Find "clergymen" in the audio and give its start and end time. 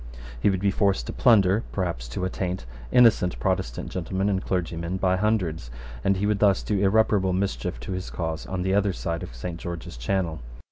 4.43-4.97